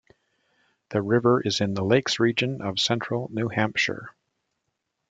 [0.89, 4.15] The river is in the Lakes Region of central New Hampshire.